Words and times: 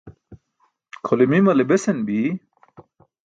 Kʰole 1.05 1.25
mimale 1.29 1.63
besan 1.69 1.97
bi. 2.05 2.17